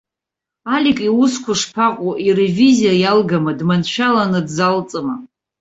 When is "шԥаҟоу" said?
1.61-2.13